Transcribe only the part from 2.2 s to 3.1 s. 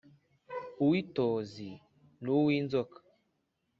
n' uw' inzóka